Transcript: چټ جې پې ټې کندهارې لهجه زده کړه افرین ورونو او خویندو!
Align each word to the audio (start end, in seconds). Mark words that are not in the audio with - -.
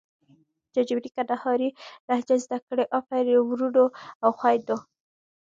چټ 0.73 0.83
جې 0.87 0.93
پې 0.95 1.01
ټې 1.03 1.09
کندهارې 1.15 1.69
لهجه 2.07 2.35
زده 2.45 2.57
کړه 2.67 2.83
افرین 2.99 3.37
ورونو 3.43 3.85
او 4.23 4.29
خویندو! 4.37 4.77